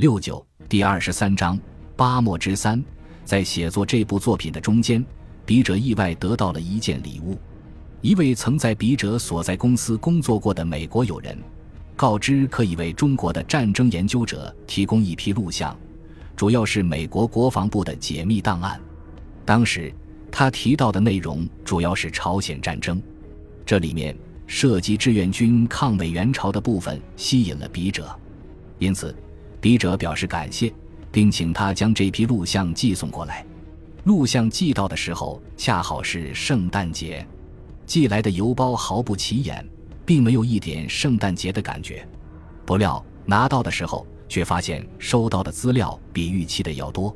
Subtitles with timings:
[0.00, 1.60] 六九第二十三章
[1.94, 2.82] 八莫之三，
[3.22, 5.04] 在写作这部作品的中间，
[5.44, 7.38] 笔者意外得到了一件礼物。
[8.00, 11.36] 一位曾在笔者所在公司工作过的美国友人，
[11.96, 15.78] 告知可以为中国的战争研究者提供一批录像，
[16.34, 18.80] 主要是美国国防部的解密档案。
[19.44, 19.92] 当时
[20.32, 23.02] 他提到的内容主要是朝鲜战争，
[23.66, 28.08] 这里面涉及志愿军抗美援朝的部分吸引了笔者，
[28.78, 29.14] 因此
[29.60, 30.72] 笔者表示感谢，
[31.12, 33.44] 并请他将这批录像寄送过来。
[34.04, 37.26] 录像寄到的时候恰好是圣诞节。
[37.84, 39.66] 寄来的邮包毫不起眼，
[40.06, 42.06] 并没有一点圣诞节的感觉。
[42.64, 47.14] 不料拿到的时候，却发现收到的资料比预期的要多。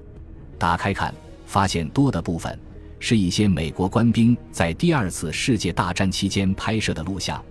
[0.58, 1.14] 打开看，
[1.46, 2.58] 发现多的部分
[2.98, 7.42] 是一些美国官兵在第二次世界大战期间拍摄的录像，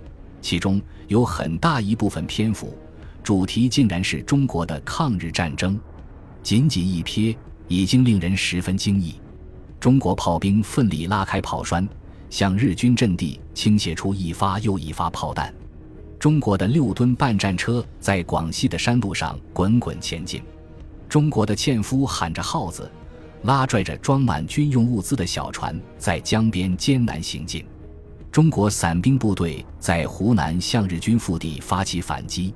[0.41, 2.77] 其中有很大一部分篇幅
[3.23, 5.79] 主题竟然是中国的抗日战争。
[6.43, 7.35] 仅仅一瞥，
[7.67, 9.15] 已经令人十分惊异。
[9.79, 11.87] 中国炮兵奋力拉开炮栓。
[12.29, 15.53] 向日军阵地倾泻出一发又一发炮弹，
[16.17, 20.41] 中国的六吨半战车在广西的山路上滚滚前进，
[21.07, 22.91] 中国的纤夫喊着号子，
[23.43, 27.63] 拉拽着装满军用物资的小船在江边艰难行进，
[28.31, 32.51] 中国伞兵部队在湖南向日军腹地发起反击，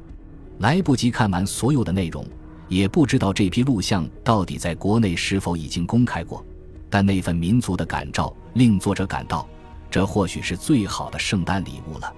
[0.59, 2.25] 来不及看完所有的内容，
[2.67, 6.43] 也不知道这批录像到底在国内是否已经公开过，
[6.89, 9.47] 但那份民族的感召令作者感到。
[9.89, 12.13] 这或许是最好的圣诞礼物了。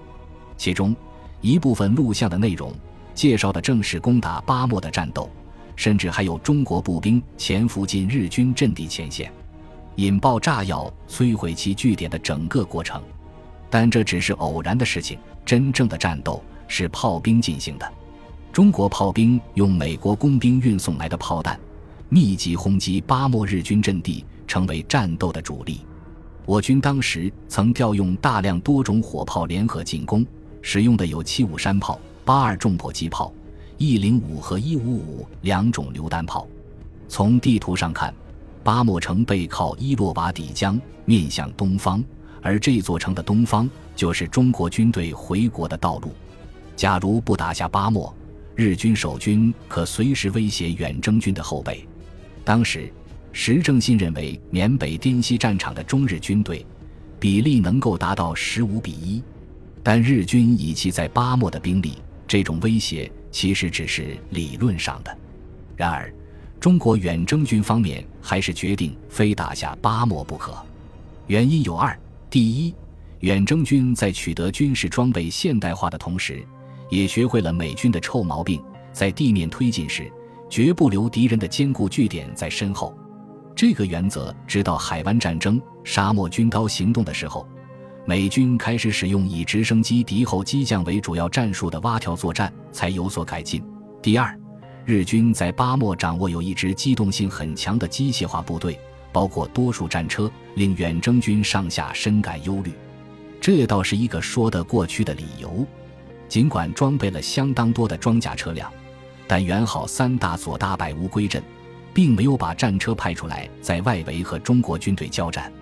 [0.56, 0.94] 其中
[1.40, 2.74] 一部分录像的内容
[3.14, 5.30] 介绍的正是攻打巴莫的战斗，
[5.76, 9.32] 甚至还有中国步兵潜伏进日军阵地前线，
[9.94, 13.00] 引爆炸药摧毁其据点的整个过程。
[13.70, 17.92] 但这只是偶然的事情，真正的战斗是炮兵进行的。
[18.52, 21.58] 中国炮兵用美国工兵运送来的炮弹，
[22.08, 25.82] 密集轰击巴莫日军阵地，成为战斗的主力。
[26.46, 30.26] 我军当时曾调用大量多种火炮联合进攻，
[30.62, 33.32] 使用的有七五山炮、八二重迫击炮、
[33.78, 36.44] 一零五和一五五两种榴弹炮。
[37.08, 38.12] 从地图上看，
[38.64, 42.02] 巴莫城背靠伊洛瓦底江，面向东方，
[42.42, 46.12] 而这座城的东方就是中国军队回国的道路。
[46.74, 48.12] 假如不打下巴莫，
[48.60, 51.88] 日军守军可随时威胁远征军的后背。
[52.44, 52.92] 当时。
[53.32, 56.66] 石正信认为，缅北滇西战场的中日军队
[57.20, 59.22] 比例能够达到十五比一，
[59.84, 61.94] 但日军以其在巴莫的兵力，
[62.26, 65.16] 这种威胁其实只是理论上的。
[65.76, 66.12] 然而，
[66.58, 70.52] 中国远征军方面还是决定非打下巴莫不可。
[71.28, 71.96] 原因有二：
[72.28, 72.74] 第一，
[73.20, 76.44] 远征军在取得军事装备现代化的同时，
[76.90, 78.62] 也学会了美军的臭毛病，
[78.92, 80.12] 在地面推进时，
[80.50, 82.94] 绝不留敌人的坚固据点在身后。
[83.54, 87.46] 这个原则，直到海湾战争、沙漠军刀行动的时候，
[88.06, 93.62] 美军开始使用以直升机敌后机降为主要战术的蛙跳作战，才有所改进。
[94.02, 94.36] 第二，
[94.84, 98.78] 日军在巴莫掌握有一支机动性很强的机械化部队，
[99.12, 102.72] 包括多数战车，令远征军上下深感忧虑。
[103.40, 105.66] 这倒是一个说得过去的理由。
[106.30, 108.72] 尽管装备了相当多的装甲车辆，
[109.28, 111.42] 但原好三大佐大败乌龟阵。
[111.92, 115.52] 并没有把战车派出来在外围和中国军队交战，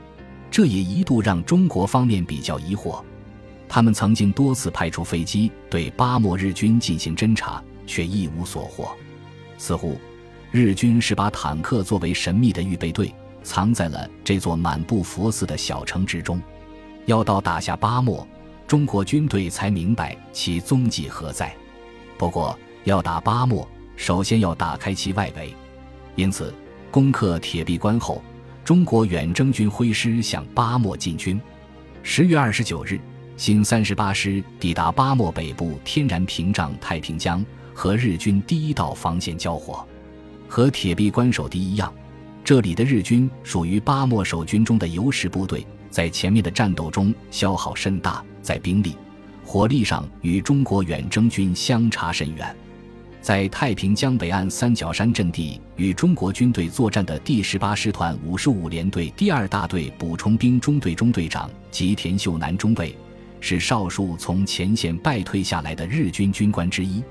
[0.50, 3.02] 这也一度让中国方面比较疑惑。
[3.68, 8.90] 他们曾经多次派出飞机对巴莫日军进行侦察，却一无所获。
[9.56, 9.98] 似乎
[10.50, 16.40] 日军是把坦克作为神秘的预备队，藏在了这座满布佛寺的小城之中。
[17.06, 18.26] 要到打下巴莫，
[18.68, 21.50] 中国军队才明白其踪迹何在。
[22.18, 25.54] 不过，要打巴莫，首先要打开其外围。
[26.16, 26.52] 因此，
[26.90, 28.22] 攻克铁壁关后，
[28.62, 31.40] 中国远征军挥师向巴莫进军。
[32.02, 33.00] 十月二十九日，
[33.38, 37.42] 新三十八师抵达巴莫北部天然屏障太平江，
[37.72, 39.82] 和日军第一道防线交火。
[40.46, 41.91] 和铁壁关守敌一样，
[42.44, 48.97] 这里的日军属于巴莫守军中的优势部队，在前面的战斗中消耗甚大，在兵力、
[49.45, 52.56] 火力上与中国远征军相差甚远。
[53.21, 62.97] 在太平江北岸三角山阵地与中国军队作战的第十八师团五十五联队第二大队补充兵中队中队长吉田秀男中尉，
[63.39, 67.03] 是少数从前线败退下来的日军军官之一。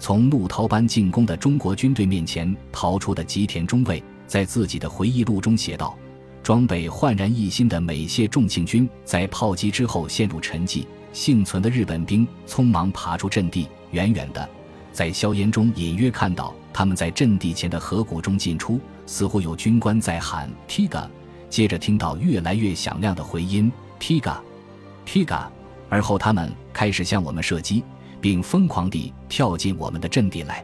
[0.00, 5.96] 从怒涛般进攻的中国军队面前逃出的吉田中尉，在自己的回忆录中写道
[6.42, 14.48] ：“装备焕然一新的美械重庆军在炮击之后陷入沉寂，幸存的日本兵匆忙爬出阵地，远远的。”
[14.92, 21.06] 在硝烟中隐约看到他们在阵地前的河谷中进出，似乎有军官在喊 “Tiga”，
[21.48, 25.46] 接着听到越来越响亮的回音 “Tiga，Tiga”，
[25.88, 27.82] 而后他们开始向我们射击，
[28.20, 30.62] 并疯狂地跳进我们的阵地来。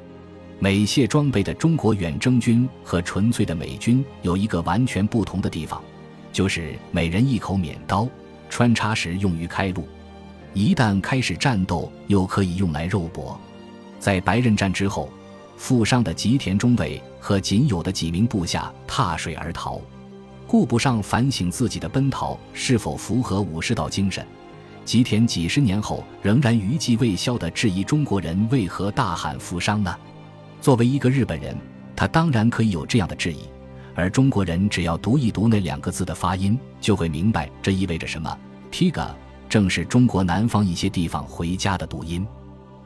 [0.60, 5.81] 美械装备的中国远征军和纯粹的美军有一个完全不同的地方，
[6.32, 8.08] 就是每人一口免刀，
[8.50, 9.87] 穿插时用于开路，
[10.55, 13.38] 一旦开始战斗又可以用来肉搏。
[14.00, 15.08] 在白刃战之后，
[15.56, 19.81] 负伤的吉田中尉和仅有的几名部下踏水而逃，
[20.44, 24.26] 顾不上反省自己的奔逃是否符合武士道精神。
[24.84, 29.94] 吉田几十年后仍然余悸未消地质疑中国人为何大喊负伤呢？
[30.60, 31.56] 作为一个日本人，
[31.94, 33.40] 他当然可以有这样的质疑，
[33.94, 38.38] 而中国人只要读一读那两个字的发音，就会明白这意味着什么。
[38.70, 39.08] Tiga
[39.49, 42.26] 正是中国南方一些地方回家的读音。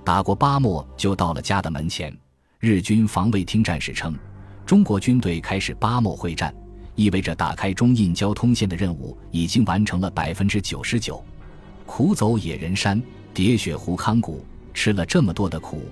[0.04, 2.16] 打过巴莫就到了家的门前。
[2.60, 4.16] 日军防卫厅战士称，
[4.64, 6.54] 中国军队开始巴莫会战，
[6.94, 11.22] 意味着打开中印交通线的任务已经完成了百分之九十九。
[11.86, 13.02] 苦走野人山，
[13.34, 15.82] 喋血湖康谷，吃了这么多的苦。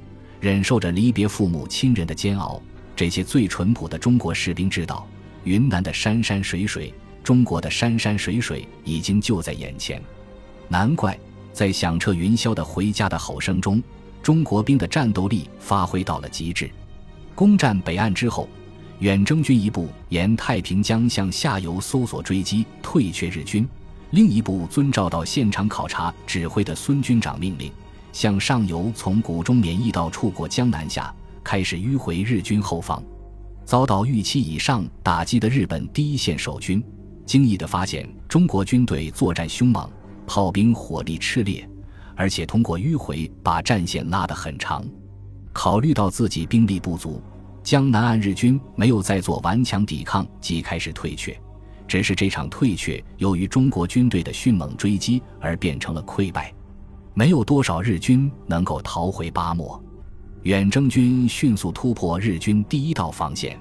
[0.41, 2.61] 忍受着离别父母亲人的煎熬，
[2.97, 5.07] 这些最淳朴的中国士兵知道，
[5.45, 6.93] 云南的山山水水，
[7.23, 10.03] 中国的山山水水已经就在眼前。
[10.67, 11.19] 难怪
[11.53, 13.83] 在响彻云霄的回家的吼声中，
[14.23, 16.71] 中国兵的战斗力发挥到了极致。
[17.35, 18.49] 攻占北岸之后，
[19.01, 23.69] 远征军一部沿太平江向下游搜索追击退却日军，
[24.11, 27.71] 另一部遵照到现场考察指挥的孙军长命令。
[28.13, 33.03] 向上游从谷中免疫道处过江南下，开始迂回日军后方。
[33.65, 36.83] 遭到预期以上打击的日本第一线守军，
[37.25, 39.89] 惊异地发现中国军队作战凶猛，
[40.27, 41.69] 炮兵火力炽烈，
[42.17, 44.85] 而且通过迂回把战线拉得很长。
[45.53, 47.23] 考虑到自己兵力不足，
[47.63, 51.39] 江南岸日军没有再做顽强抵抗，即开始退却。
[51.87, 56.53] 只是这场退却由于中国军队的迅猛追击而变成了溃败。
[57.15, 59.83] 没有多少日军能够逃回巴莫，
[60.43, 63.59] 远征军迅速突破日军第一道防线，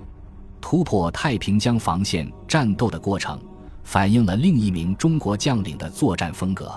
[0.62, 3.40] 突破太平江防线战斗的过程，
[3.84, 6.72] 反映了另一名中国将领的作战风格。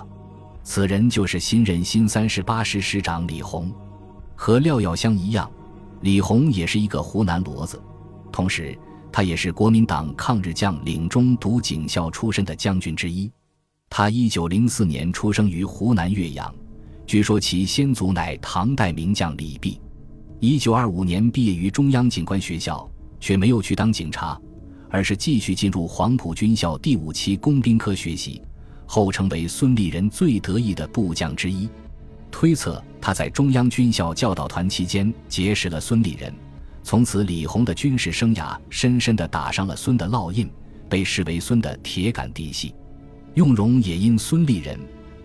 [0.63, 3.71] 此人就是新任新三十八师师长李红。
[4.35, 5.49] 和廖耀湘一样，
[6.01, 7.81] 李红也是一个湖南骡子，
[8.31, 8.77] 同时
[9.11, 13.31] 他也是国民党抗日将领中读警校出身的将军之一。
[13.89, 16.53] 他一九零四年出生于湖南岳阳。
[17.05, 19.77] 据说其先祖乃唐代名将李泌，
[20.39, 22.89] 一九二五年毕业于中央警官学校，
[23.19, 24.39] 却没有去当警察，
[24.89, 28.41] 而是继续进入黄埔军校第五期工兵科学习，
[28.85, 31.69] 后成为孙立人最得意的部将之一。
[32.31, 36.33] 推测他在中央军校教导团期间结识了孙立人，
[36.83, 40.49] 从此李鸿的军事生涯深深地打上了孙的烙印，
[40.89, 42.73] 被视为孙的铁杆嫡系。
[43.35, 44.79] 用荣也因孙立人。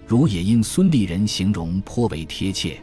[0.09, 2.81] 如也因孙立人形容颇为贴切。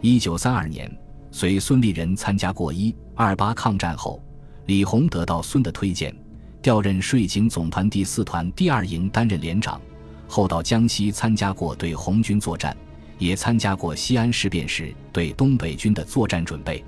[0.00, 0.90] 一九三二年，
[1.30, 4.20] 随孙立人参加过一二八抗战后，
[4.66, 6.12] 李鸿得到孙的推荐，
[6.60, 9.80] 调任税警总团第四团第二营担任连长。
[10.26, 12.76] 后到江西参加过对红军作战，
[13.16, 16.84] 也参加过西安事变时对东北军的作战准备。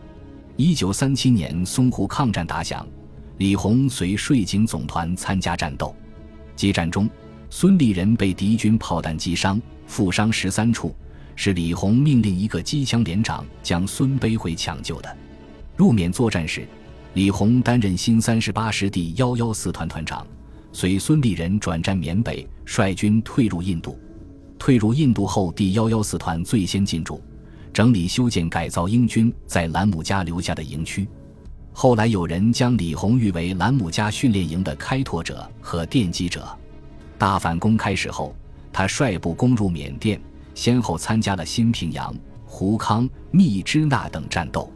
[0.56, 2.84] 一九三七年淞沪抗战打响，
[3.36, 5.94] 李鸿随税警总团参加战斗，
[6.56, 7.08] 激战中。
[7.50, 10.94] 孙立人被敌军炮弹击伤，负伤十三处，
[11.34, 15.16] 是李鸿命令一个机枪连长将孙背回抢救的。
[15.76, 16.66] 入缅作战时，
[17.14, 20.26] 李鸿担任新三十八师第幺幺四团团长，
[20.72, 23.98] 随孙立人转战缅北，率军退入印度。
[24.58, 27.22] 退入印度后，第幺幺四团最先进驻，
[27.72, 31.08] 整理修建改造英军在兰姆加留下的营区。
[31.72, 36.46] 后来有人将李鸿誉为兰姆加训练营的开拓者和奠基者。
[37.18, 38.32] 大反攻开始后，
[38.72, 40.20] 他率部攻入缅甸，
[40.54, 42.14] 先后参加了新平阳、
[42.46, 44.72] 胡康、密支那等战斗。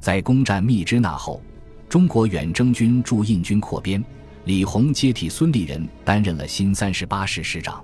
[0.00, 1.40] 在攻占密支那后，
[1.88, 4.04] 中国远征军驻印军扩编，
[4.46, 7.82] 李鸿接替孙立人担任了新三十八师师长。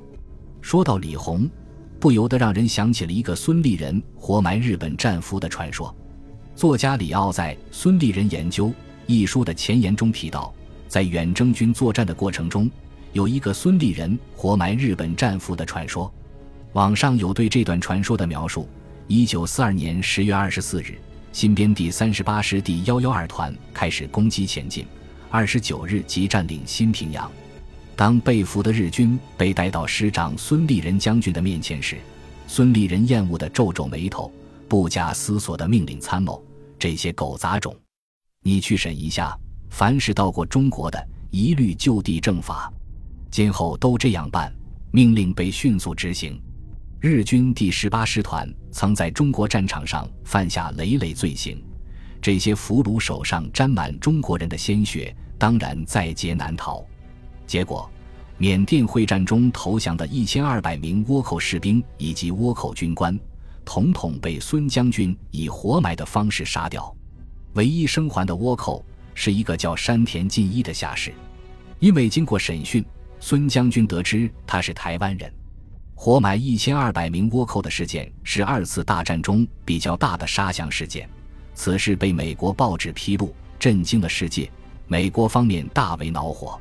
[0.61, 1.49] 说到李鸿，
[2.01, 5.95] 不由得让人想起了一个孙立人活埋日本战俘的传说。
[6.57, 8.67] 作家李奥在《孙立人研究》
[9.07, 10.53] 一书的前言中提到，
[10.89, 12.69] 在远征军作战的过程中。
[13.12, 16.12] 有一个孙立人活埋日本战俘的传说，
[16.73, 18.66] 网上有对这段传说的描述。
[19.07, 20.99] 一九四二年十月二十四日，
[21.31, 24.87] 新编第三十八师第幺幺二团开始攻击前进，
[25.28, 27.31] 二十九日即占领新平阳。
[27.95, 31.99] 当被俘的日军被带到师长孙立人将军的面前时，
[32.47, 34.33] 孙立人厌恶地皱皱眉头，
[34.69, 36.42] 不假思索地命令参谋
[36.78, 37.76] ：“这些狗杂种，
[38.42, 39.38] 你去审一下，
[39.69, 42.73] 凡是到过中国的，一律就地正法。
[43.33, 44.55] 今后都这样办。
[44.95, 46.39] 命令被迅速执行。
[47.01, 51.59] 日军第十八师团曾在中国战场上犯下累累罪行，
[52.21, 56.85] 这些俘虏手上沾满中国人的鲜血，当然在劫难逃。
[57.47, 57.91] 结果，
[58.37, 63.19] 缅甸会战中投降的一千二百名倭寇士兵以及倭寇军官，
[63.65, 66.95] 统统被孙将军以活埋的方式杀掉。
[67.55, 68.85] 唯一生还的倭寇
[69.15, 71.15] 是一个叫山田进一的下士，
[71.79, 72.85] 因为经过审讯。
[73.25, 75.33] 孙将军得知他是台湾人，
[75.95, 81.09] 活埋一千二百名倭寇的事件是二次大战中比较大的杀降事件。
[81.55, 84.50] 此事被美国报纸披露，震惊了世界。
[84.88, 86.61] 美国方面大为恼火，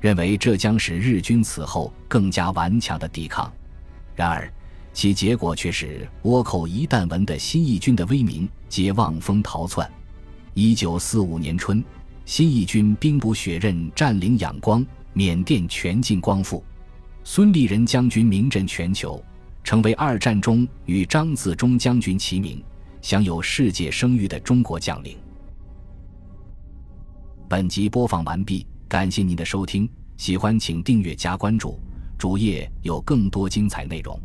[0.00, 3.52] 认为这将使日军此后更加顽强的抵抗。
[4.14, 4.48] 然而，
[4.92, 9.90] 其结果却是倭寇一旦闻得新义军的威名，皆望风逃窜。
[10.54, 11.84] 一九四五年春，
[12.24, 14.86] 新义军兵不血刃占领仰光。
[15.18, 16.62] 缅甸全境光复，
[17.24, 19.20] 孙立人将军名震全球，
[19.64, 22.62] 成为二战中与张自忠将军齐名、
[23.02, 25.18] 享有世界声誉的中国将领。
[27.48, 31.80] 本集播放完毕，感谢您的收听，喜欢请订阅加关注，
[32.16, 34.16] 主页有更多精彩内容。